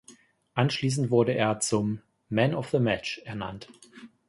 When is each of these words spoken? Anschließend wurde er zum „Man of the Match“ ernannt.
Anschließend 0.55 1.11
wurde 1.11 1.35
er 1.35 1.59
zum 1.59 2.01
„Man 2.27 2.55
of 2.55 2.71
the 2.71 2.79
Match“ 2.79 3.21
ernannt. 3.23 3.67